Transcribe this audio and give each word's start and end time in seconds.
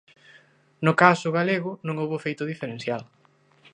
No 0.85 0.93
caso 1.01 1.27
galego 1.37 1.71
non 1.87 1.95
houbo 2.01 2.23
feito 2.25 2.49
diferencial. 2.51 3.01